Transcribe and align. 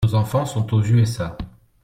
Nos 0.03 0.15
enfant 0.15 0.47
sont 0.47 0.73
aux 0.73 0.81
USA. 0.81 1.37